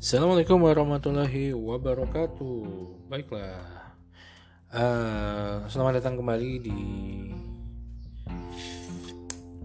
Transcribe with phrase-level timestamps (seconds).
[0.00, 2.64] Assalamualaikum warahmatullahi wabarakatuh.
[3.12, 3.60] Baiklah,
[4.72, 6.80] uh, selamat datang kembali di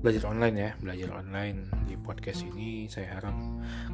[0.03, 2.91] belajar online ya, belajar online di podcast ini.
[2.91, 3.31] Saya harap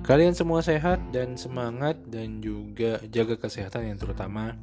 [0.01, 4.57] kalian semua sehat dan semangat dan juga jaga kesehatan yang terutama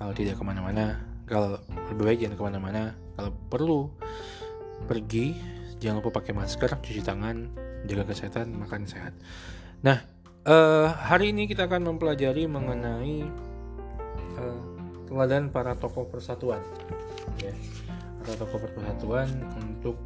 [0.00, 0.96] kalau tidak ke mana-mana.
[1.28, 1.60] Kalau
[1.92, 2.82] lebih baik jangan ke mana-mana.
[3.20, 3.92] Kalau perlu
[4.88, 5.36] pergi,
[5.76, 7.52] jangan lupa pakai masker, cuci tangan,
[7.84, 9.12] jaga kesehatan, makan sehat.
[9.84, 10.15] Nah,
[10.46, 13.26] Uh, hari ini kita akan mempelajari mengenai
[14.38, 14.62] uh,
[15.10, 16.62] teladan para tokoh persatuan,
[17.42, 17.50] ya,
[18.22, 19.26] para tokoh persatuan
[19.58, 19.98] untuk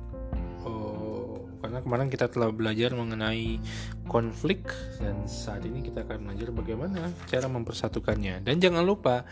[0.64, 3.60] uh, karena kemarin kita telah belajar mengenai
[4.08, 4.64] konflik
[4.96, 9.28] dan saat ini kita akan belajar bagaimana cara mempersatukannya dan jangan lupa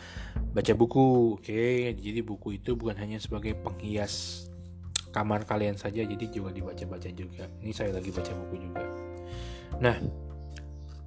[0.53, 1.49] baca buku, oke?
[1.49, 1.97] Okay?
[1.97, 4.45] Jadi buku itu bukan hanya sebagai penghias
[5.09, 7.49] kamar kalian saja, jadi juga dibaca-baca juga.
[7.65, 8.85] Ini saya lagi baca buku juga.
[9.81, 10.28] Nah,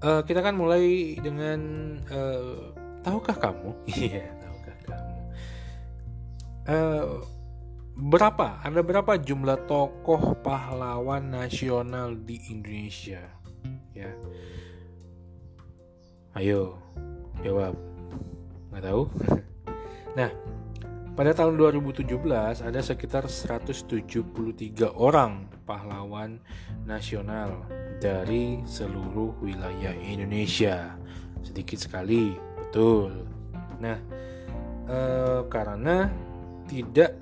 [0.01, 1.59] uh, kita kan mulai dengan
[2.09, 2.73] uh,
[3.05, 3.69] tahukah kamu?
[3.97, 5.13] Iya, tahukah kamu?
[6.65, 7.05] Uh,
[7.97, 8.47] berapa?
[8.65, 13.21] Ada berapa jumlah tokoh pahlawan nasional di Indonesia?
[13.93, 14.09] Ya.
[16.33, 16.79] Ayo,
[17.43, 17.75] jawab.
[18.71, 19.03] Nggak tahu?
[20.17, 20.31] nah,
[21.11, 22.07] pada tahun 2017
[22.63, 24.15] ada sekitar 173
[24.95, 26.39] orang pahlawan
[26.87, 27.67] nasional
[28.01, 30.97] dari seluruh wilayah Indonesia.
[31.45, 33.29] Sedikit sekali, betul.
[33.77, 33.97] Nah,
[34.89, 36.09] eh, karena
[36.65, 37.21] tidak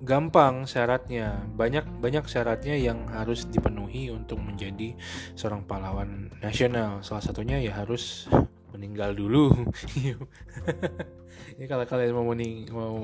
[0.00, 4.98] gampang syaratnya, banyak banyak syaratnya yang harus dipenuhi untuk menjadi
[5.38, 7.04] seorang pahlawan nasional.
[7.06, 8.26] Salah satunya ya harus
[8.74, 9.52] meninggal dulu.
[11.60, 12.94] Ini kalau kalian mau mau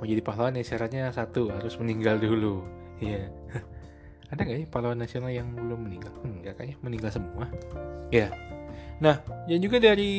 [0.00, 2.62] mau jadi pahlawan ya syaratnya satu harus meninggal dulu.
[3.00, 3.32] Iya.
[4.30, 6.14] Ada nggak ya pahlawan nasional yang belum meninggal?
[6.22, 7.50] Enggak kayaknya meninggal semua.
[8.14, 8.30] Ya.
[9.02, 10.12] Nah, yang juga dari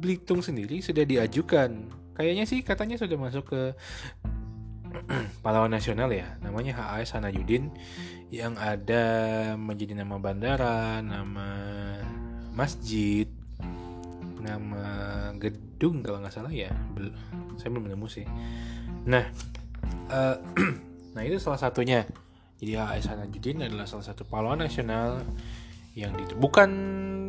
[0.00, 1.70] Belitung sendiri sudah diajukan.
[2.14, 3.62] Kayaknya sih katanya sudah masuk ke
[5.44, 6.38] pahlawan nasional ya.
[6.40, 7.74] Namanya HAS Hanayudin
[8.32, 9.04] yang ada
[9.58, 11.48] menjadi nama bandara, nama
[12.54, 13.26] masjid,
[14.44, 14.84] nama
[15.40, 17.08] gedung kalau nggak salah ya Bel
[17.56, 18.28] saya belum nemu sih
[19.08, 19.24] nah
[20.12, 20.36] uh,
[21.16, 22.04] nah itu salah satunya
[22.60, 25.22] jadi AS Hanajudin adalah salah satu pahlawan nasional
[25.94, 26.70] yang di bukan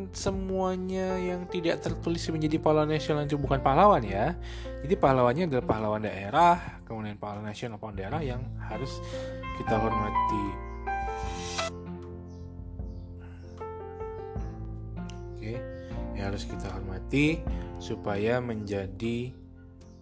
[0.09, 4.33] semuanya yang tidak tertulis menjadi pahlawan nasional itu bukan pahlawan ya
[4.81, 9.01] jadi pahlawannya adalah pahlawan daerah kemudian pahlawan nasional pahlawan daerah yang harus
[9.61, 10.65] kita hormati
[16.25, 17.39] harus kita hormati
[17.77, 19.29] supaya menjadi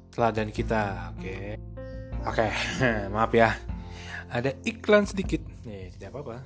[0.10, 1.12] teladan kita.
[1.14, 1.60] Oke.
[2.24, 2.48] Oke,
[3.14, 3.73] maaf ya.
[4.34, 5.46] Ada iklan sedikit.
[5.62, 6.42] Ya, tidak apa-apa.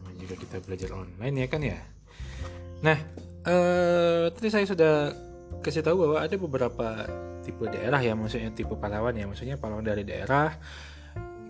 [0.00, 1.78] Namanya juga kita belajar online ya kan ya.
[2.80, 2.98] Nah,
[3.44, 5.12] eh, tadi saya sudah
[5.60, 6.88] kasih tahu bahwa ada beberapa
[7.44, 10.56] tipe daerah ya, maksudnya tipe pahlawan ya, maksudnya pahlawan dari daerah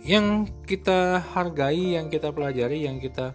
[0.02, 3.30] yang kita hargai, yang kita pelajari, yang kita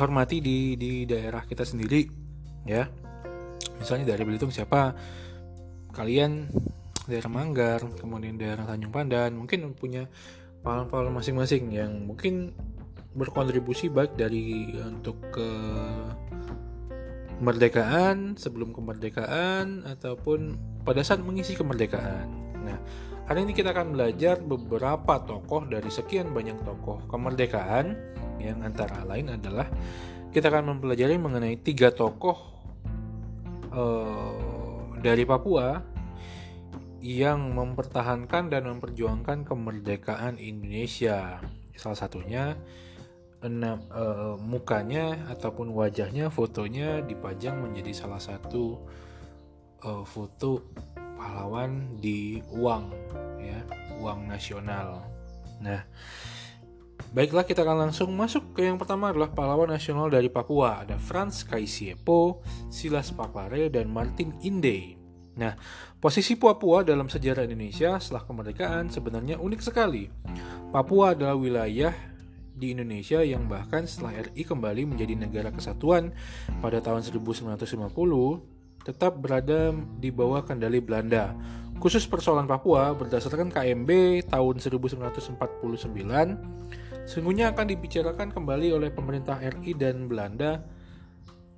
[0.00, 2.06] hormati di di daerah kita sendiri
[2.64, 2.86] ya
[3.76, 4.94] misalnya dari Belitung siapa
[5.92, 6.48] kalian
[7.04, 10.06] daerah Manggar kemudian daerah Tanjung Pandan mungkin punya
[10.60, 12.52] pahlawan-pahlawan masing-masing yang mungkin
[13.16, 15.48] berkontribusi baik dari untuk ke
[17.40, 22.28] kemerdekaan sebelum kemerdekaan ataupun pada saat mengisi kemerdekaan.
[22.60, 22.76] Nah,
[23.24, 27.96] hari ini kita akan belajar beberapa tokoh dari sekian banyak tokoh kemerdekaan
[28.36, 29.64] yang antara lain adalah
[30.28, 32.36] kita akan mempelajari mengenai tiga tokoh
[33.72, 35.80] uh, dari Papua
[37.00, 41.40] yang mempertahankan dan memperjuangkan kemerdekaan Indonesia.
[41.72, 42.44] Salah satunya
[43.40, 48.84] enam uh, mukanya ataupun wajahnya fotonya dipajang menjadi salah satu
[49.80, 50.60] uh, foto
[51.16, 52.92] pahlawan di uang
[53.40, 53.64] ya
[53.96, 55.04] uang nasional.
[55.60, 55.80] Nah,
[57.10, 60.86] Baiklah kita akan langsung masuk ke yang pertama adalah pahlawan nasional dari Papua.
[60.86, 64.99] Ada Franz Kaisiepo, Silas Papare, dan Martin Inde.
[65.38, 65.54] Nah,
[66.02, 70.10] posisi Papua dalam sejarah Indonesia setelah kemerdekaan sebenarnya unik sekali.
[70.74, 71.94] Papua adalah wilayah
[72.60, 76.12] di Indonesia yang bahkan setelah RI kembali menjadi negara kesatuan
[76.60, 77.88] pada tahun 1950
[78.84, 81.32] tetap berada di bawah kendali Belanda.
[81.80, 83.90] Khusus persoalan Papua berdasarkan KMB
[84.28, 85.40] tahun 1949
[87.08, 90.60] sesungguhnya akan dibicarakan kembali oleh pemerintah RI dan Belanda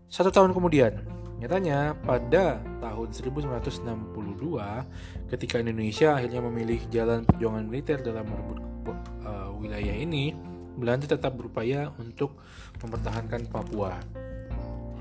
[0.06, 1.02] satu tahun kemudian.
[1.42, 8.58] Nyatanya pada tahun 1962 ketika Indonesia akhirnya memilih jalan perjuangan militer dalam merebut
[9.22, 10.34] uh, wilayah ini,
[10.74, 12.34] Belanda tetap berupaya untuk
[12.82, 13.94] mempertahankan Papua.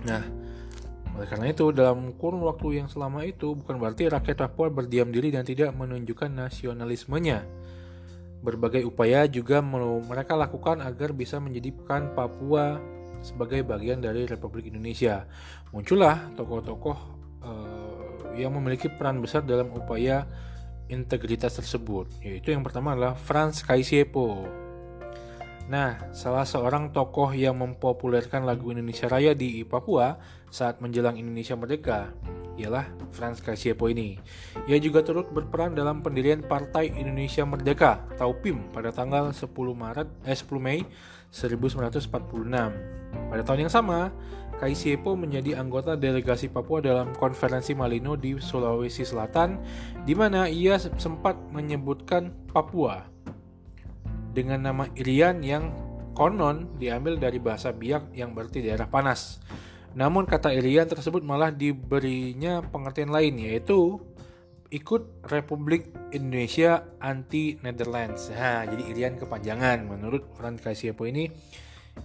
[0.05, 0.21] Nah,
[1.17, 5.33] oleh karena itu, dalam kurun waktu yang selama itu bukan berarti rakyat Papua berdiam diri
[5.33, 7.43] dan tidak menunjukkan nasionalismenya.
[8.41, 12.79] Berbagai upaya juga mereka lakukan agar bisa menjadikan Papua
[13.21, 15.29] sebagai bagian dari Republik Indonesia.
[15.69, 16.97] Muncullah tokoh-tokoh
[17.45, 17.70] uh,
[18.35, 20.27] yang memiliki peran besar dalam upaya
[20.91, 24.43] integritas tersebut, yaitu yang pertama adalah Franz Kaisiepo.
[25.71, 30.19] Nah, salah seorang tokoh yang mempopulerkan lagu Indonesia Raya di Papua
[30.51, 32.11] saat menjelang Indonesia Merdeka
[32.59, 34.19] ialah Franz Kaisiepo ini.
[34.67, 40.07] Ia juga turut berperan dalam pendirian Partai Indonesia Merdeka atau PIM pada tanggal 10 Maret
[40.27, 40.83] eh 10 Mei
[41.31, 43.10] 1946.
[43.31, 44.11] Pada tahun yang sama,
[44.59, 49.57] Kaisiepo menjadi anggota delegasi Papua dalam konferensi Malino di Sulawesi Selatan,
[50.03, 53.07] di mana ia sempat menyebutkan Papua
[54.35, 55.71] dengan nama Irian yang
[56.11, 59.39] konon diambil dari bahasa Biak yang berarti daerah panas.
[59.95, 63.99] Namun kata Irian tersebut malah diberinya pengertian lain yaitu
[64.71, 68.31] ikut Republik Indonesia anti Netherlands.
[68.31, 71.27] Jadi Irian kepanjangan menurut Franz Kaisiepo ini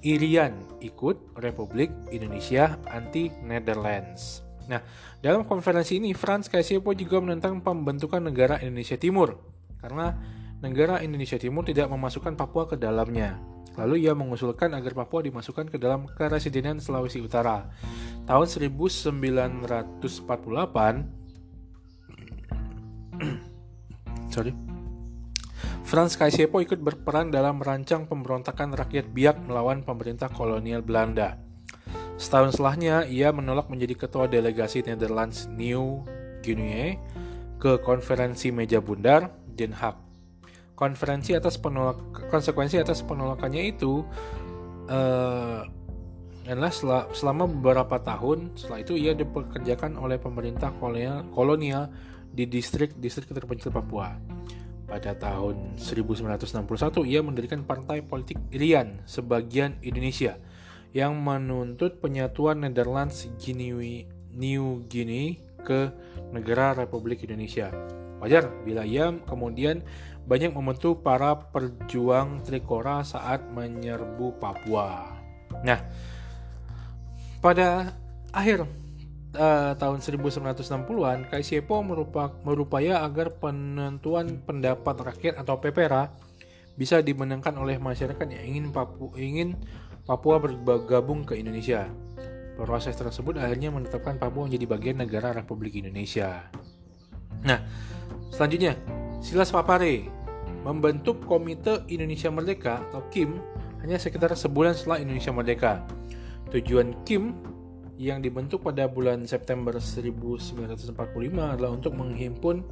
[0.02, 4.42] Irian ikut Republik Indonesia anti Netherlands.
[4.66, 4.82] Nah,
[5.22, 9.38] dalam konferensi ini Franz Kaisiepo juga menentang pembentukan negara Indonesia Timur
[9.78, 10.18] karena
[10.58, 13.38] negara Indonesia Timur tidak memasukkan Papua ke dalamnya.
[13.76, 17.68] Lalu ia mengusulkan agar Papua dimasukkan ke dalam Keresidenan Sulawesi Utara.
[18.24, 19.20] Tahun 1948,
[24.34, 24.65] sorry,
[25.86, 31.38] Franz Kaisiepo ikut berperan dalam merancang pemberontakan rakyat Biak melawan pemerintah kolonial Belanda.
[32.18, 36.02] Setahun setelahnya, ia menolak menjadi ketua delegasi Netherlands New
[36.42, 36.98] Guinea
[37.62, 40.06] ke konferensi meja bundar Den Haag
[40.76, 44.04] konferensi atas penolak konsekuensi atas penolakannya itu
[44.92, 45.64] uh,
[46.46, 46.70] adalah
[47.10, 51.90] selama beberapa tahun setelah itu ia dipekerjakan oleh pemerintah kolonial, kolonial
[52.30, 54.14] di distrik-distrik terpencil Papua.
[54.86, 60.38] Pada tahun 1961 ia mendirikan partai politik Irian sebagian Indonesia
[60.94, 65.36] yang menuntut penyatuan Netherlands Guinea, New Guinea
[65.66, 65.90] ke
[66.30, 67.74] negara Republik Indonesia.
[68.22, 69.82] Wajar bila ia kemudian
[70.24, 75.18] banyak membantu para perjuang Trikora saat menyerbu Papua.
[75.66, 75.82] Nah,
[77.42, 77.92] pada
[78.32, 78.64] akhir
[79.34, 86.14] uh, tahun 1960-an, Kaisiepo merupa, merupaya agar penentuan pendapat rakyat atau PPRA
[86.76, 89.56] bisa dimenangkan oleh masyarakat yang ingin Papua, ingin
[90.04, 91.88] Papua bergabung ke Indonesia.
[92.56, 96.48] Proses tersebut akhirnya menetapkan Papua menjadi bagian negara Republik Indonesia.
[97.44, 97.60] Nah,
[98.32, 98.76] selanjutnya
[99.20, 100.08] Silas Papare
[100.64, 103.38] membentuk Komite Indonesia Merdeka atau KIM
[103.84, 105.72] hanya sekitar sebulan setelah Indonesia Merdeka.
[106.50, 107.55] Tujuan KIM
[107.96, 110.92] yang dibentuk pada bulan September 1945
[111.32, 112.64] adalah untuk menghimpun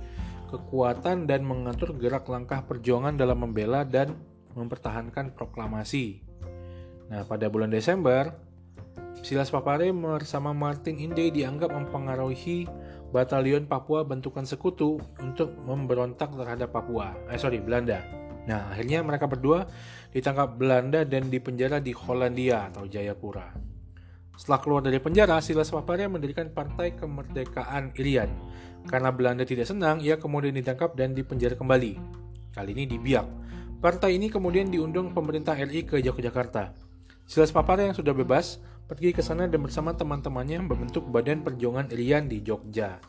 [0.52, 4.14] kekuatan dan mengatur gerak langkah perjuangan dalam membela dan
[4.54, 6.22] mempertahankan proklamasi.
[7.10, 8.32] Nah, pada bulan Desember,
[9.24, 12.68] Silas Papare bersama Martin Inde dianggap mempengaruhi
[13.10, 17.16] batalion Papua bentukan sekutu untuk memberontak terhadap Papua.
[17.32, 18.04] Eh sorry, Belanda.
[18.44, 19.64] Nah, akhirnya mereka berdua
[20.12, 23.73] ditangkap Belanda dan dipenjara di Hollandia atau Jayapura.
[24.34, 28.30] Setelah keluar dari penjara, Silas Papare mendirikan Partai Kemerdekaan Irian.
[28.90, 31.96] Karena Belanda tidak senang, ia kemudian ditangkap dan dipenjara kembali.
[32.50, 33.26] Kali ini di Biak.
[33.78, 36.74] Partai ini kemudian diundang pemerintah RI ke Yogyakarta.
[37.24, 42.28] Silas Papare yang sudah bebas pergi ke sana dan bersama teman-temannya membentuk Badan Perjuangan Irian
[42.28, 43.00] di Jogja.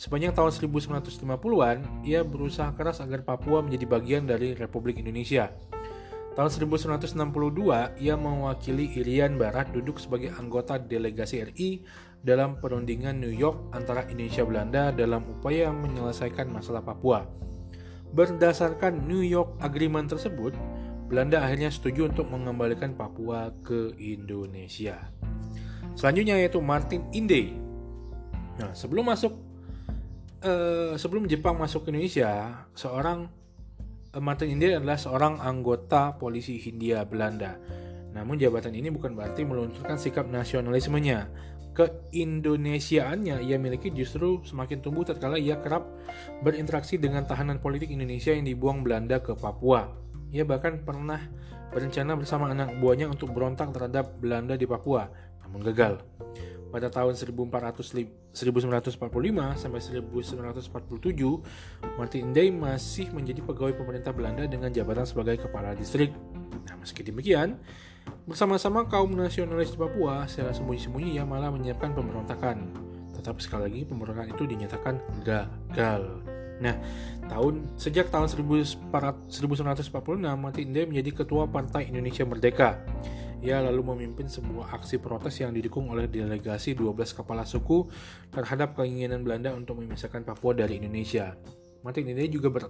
[0.00, 0.48] Sepanjang tahun
[0.80, 5.52] 1950-an, ia berusaha keras agar Papua menjadi bagian dari Republik Indonesia.
[6.30, 11.82] Tahun 1962, ia mewakili Irian Barat duduk sebagai anggota delegasi RI
[12.22, 17.26] dalam perundingan New York antara Indonesia Belanda dalam upaya menyelesaikan masalah Papua.
[18.14, 20.54] Berdasarkan New York Agreement tersebut,
[21.10, 25.10] Belanda akhirnya setuju untuk mengembalikan Papua ke Indonesia.
[25.98, 27.50] Selanjutnya yaitu Martin Inde.
[28.62, 29.34] Nah, sebelum masuk
[30.46, 33.39] uh, sebelum Jepang masuk ke Indonesia, seorang
[34.18, 37.54] Martin Inde adalah seorang anggota polisi Hindia Belanda.
[38.10, 41.30] Namun jabatan ini bukan berarti meluncurkan sikap nasionalismenya.
[41.70, 45.86] Keindonesiaannya ia miliki justru semakin tumbuh tatkala ia kerap
[46.42, 49.86] berinteraksi dengan tahanan politik Indonesia yang dibuang Belanda ke Papua.
[50.34, 51.22] Ia bahkan pernah
[51.70, 55.06] berencana bersama anak buahnya untuk berontak terhadap Belanda di Papua,
[55.46, 56.02] namun gagal.
[56.70, 58.94] Pada tahun 1400, 1945
[59.58, 61.42] sampai 1947,
[61.98, 66.14] Martin Day masih menjadi pegawai pemerintah Belanda dengan jabatan sebagai kepala distrik.
[66.70, 67.58] Nah, meski demikian,
[68.30, 72.70] bersama-sama kaum nasionalis di Papua secara sembunyi-sembunyi ia malah menyiapkan pemberontakan.
[73.18, 74.94] Tetapi sekali lagi pemberontakan itu dinyatakan
[75.26, 76.22] gagal.
[76.60, 76.76] Nah,
[77.26, 78.92] tahun sejak tahun 1946
[80.36, 82.78] Mati Inde menjadi ketua Partai Indonesia Merdeka.
[83.40, 87.88] Ia lalu memimpin sebuah aksi protes yang didukung oleh delegasi 12 kepala suku
[88.28, 91.32] terhadap keinginan Belanda untuk memisahkan Papua dari Indonesia.
[91.80, 92.68] Mati Inde juga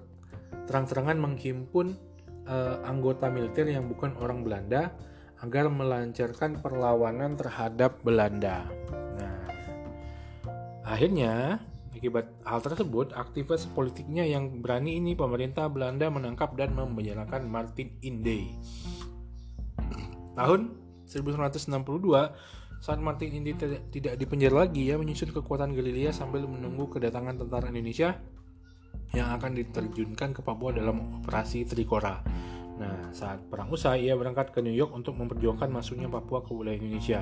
[0.71, 1.99] terang-terangan menghimpun
[2.47, 4.95] uh, anggota militer yang bukan orang Belanda
[5.43, 8.71] agar melancarkan perlawanan terhadap Belanda.
[9.19, 9.51] Nah,
[10.87, 11.59] akhirnya
[11.91, 18.47] Akibat hal tersebut, aktivis politiknya yang berani ini pemerintah Belanda menangkap dan mempenjarakan Martin Inde.
[20.41, 20.61] Tahun
[21.05, 23.53] 1962, saat Martin Inde
[23.93, 28.17] tidak dipenjara lagi, ya menyusun kekuatan gerilya sambil menunggu kedatangan tentara Indonesia
[29.13, 32.25] yang akan diterjunkan ke Papua dalam operasi Trikora.
[32.81, 36.81] Nah, saat perang usai, ia berangkat ke New York untuk memperjuangkan masuknya Papua ke wilayah
[36.81, 37.21] Indonesia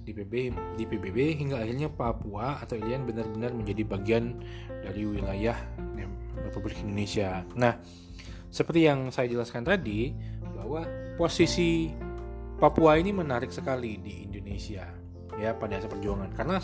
[0.00, 0.34] di PBB
[0.80, 4.40] di PBB hingga akhirnya Papua atau Irian benar-benar menjadi bagian
[4.80, 5.60] dari wilayah
[6.40, 7.44] Republik Indonesia.
[7.52, 7.76] Nah,
[8.48, 10.16] seperti yang saya jelaskan tadi
[10.56, 10.88] bahwa
[11.20, 11.92] posisi
[12.60, 14.84] Papua ini menarik sekali di Indonesia
[15.40, 16.60] ya pada masa perjuangan karena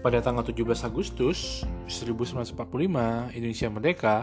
[0.00, 4.16] pada tanggal 17 Agustus 1945 Indonesia merdeka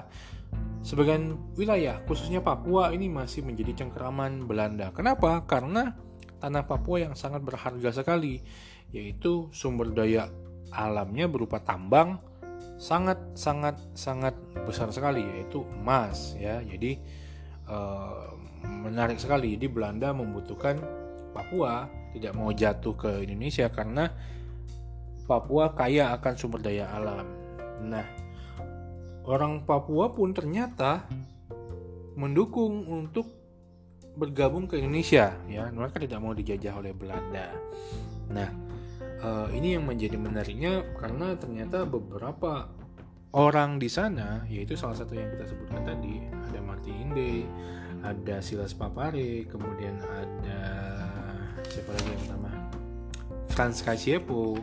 [0.82, 4.90] sebagian wilayah khususnya Papua ini masih menjadi cengkeraman Belanda.
[4.90, 5.46] Kenapa?
[5.46, 5.94] Karena
[6.42, 8.42] tanah Papua yang sangat berharga sekali,
[8.90, 10.34] yaitu sumber daya
[10.74, 12.18] alamnya berupa tambang
[12.82, 14.34] sangat sangat sangat
[14.66, 16.98] besar sekali yaitu emas ya jadi
[17.70, 18.28] eh,
[18.66, 19.56] menarik sekali.
[19.56, 20.80] Jadi Belanda membutuhkan
[21.32, 21.88] Papua.
[22.12, 24.12] Tidak mau jatuh ke Indonesia karena
[25.24, 27.24] Papua kaya akan sumber daya alam.
[27.88, 28.04] Nah
[29.24, 31.08] orang Papua pun ternyata
[32.20, 33.32] mendukung untuk
[34.20, 35.72] bergabung ke Indonesia ya.
[35.72, 37.48] Mereka tidak mau dijajah oleh Belanda.
[38.28, 38.50] Nah
[39.24, 42.68] uh, ini yang menjadi menariknya karena ternyata beberapa
[43.32, 46.20] orang di sana yaitu salah satu yang kita sebutkan tadi
[46.52, 47.16] ada Martin
[48.02, 50.62] ada Silas Papare kemudian ada
[51.70, 52.50] siapa lagi yang pertama
[53.52, 54.58] Franz Kasiepo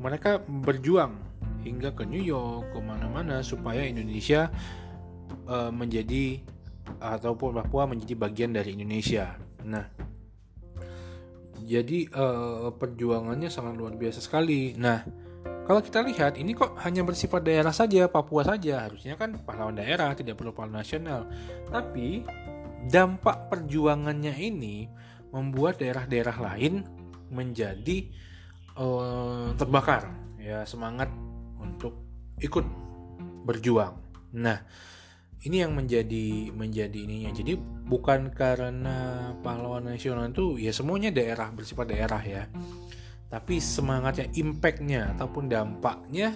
[0.00, 4.48] mereka berjuang hingga ke New York ke mana-mana supaya Indonesia
[5.44, 6.40] uh, menjadi
[6.98, 9.36] ataupun Papua menjadi bagian dari Indonesia.
[9.62, 9.86] Nah,
[11.62, 14.74] jadi uh, perjuangannya sangat luar biasa sekali.
[14.74, 15.04] Nah,
[15.68, 18.88] kalau kita lihat ini kok hanya bersifat daerah saja, Papua saja.
[18.88, 21.28] Harusnya kan pahlawan daerah, tidak perlu pahlawan nasional.
[21.68, 22.24] Tapi
[22.88, 24.88] dampak perjuangannya ini
[25.30, 26.82] membuat daerah-daerah lain
[27.30, 28.10] menjadi
[28.78, 30.10] uh, terbakar,
[30.40, 31.12] ya semangat
[31.60, 32.00] untuk
[32.40, 32.66] ikut
[33.46, 33.94] berjuang.
[34.34, 34.58] Nah,
[35.46, 37.30] ini yang menjadi menjadi ininya.
[37.30, 37.54] Jadi
[37.86, 42.42] bukan karena pahlawan nasional itu ya semuanya daerah bersifat daerah ya.
[43.30, 46.34] Tapi semangatnya impactnya ataupun dampaknya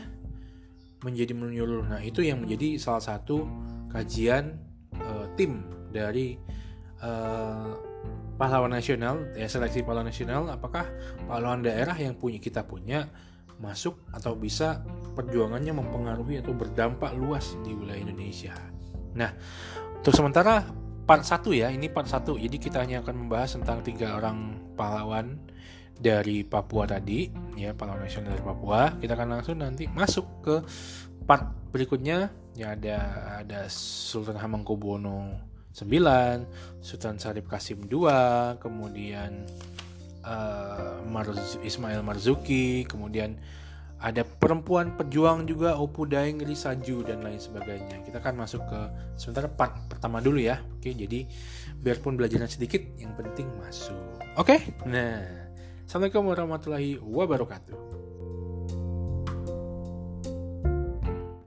[1.04, 3.44] menjadi menyeluruh nah itu yang menjadi salah satu
[3.92, 4.56] kajian
[4.96, 5.60] uh, tim
[5.94, 6.34] dari
[7.06, 7.70] uh,
[8.34, 10.90] pahlawan nasional ya seleksi pahlawan nasional apakah
[11.30, 13.06] pahlawan daerah yang punya kita punya
[13.62, 14.82] masuk atau bisa
[15.14, 18.74] perjuangannya mempengaruhi atau berdampak luas di wilayah Indonesia
[19.14, 19.30] Nah,
[20.02, 20.66] untuk sementara
[21.06, 22.36] part 1 ya, ini part 1.
[22.36, 25.38] Jadi kita hanya akan membahas tentang tiga orang pahlawan
[25.94, 28.98] dari Papua tadi, ya pahlawan nasional dari Papua.
[28.98, 30.56] Kita akan langsung nanti masuk ke
[31.24, 32.34] part berikutnya.
[32.54, 32.98] Ya ada
[33.42, 35.42] ada Sultan Hamengkubuwono
[35.74, 38.06] 9, Sultan Syarif Kasim II,
[38.62, 39.42] kemudian
[40.22, 43.34] uh, Marz Ismail Marzuki, kemudian
[43.98, 48.04] ada perempuan pejuang juga Opu Daeng Risaju dan lain sebagainya.
[48.04, 48.80] Kita akan masuk ke
[49.16, 50.60] sementara part pertama dulu ya.
[50.76, 51.24] Oke jadi
[51.80, 53.96] biarpun belajarnya sedikit yang penting masuk.
[54.36, 54.60] Oke?
[54.84, 55.48] Nah
[55.88, 58.03] Assalamualaikum warahmatullahi wabarakatuh